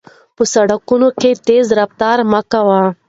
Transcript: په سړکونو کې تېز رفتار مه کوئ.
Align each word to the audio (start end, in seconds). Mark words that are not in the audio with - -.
په 0.35 0.43
سړکونو 0.53 1.07
کې 1.19 1.31
تېز 1.47 1.65
رفتار 1.79 2.17
مه 2.31 2.41
کوئ. 2.51 2.83